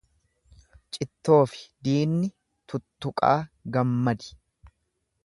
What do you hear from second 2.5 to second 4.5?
tuttuqaa gammadi.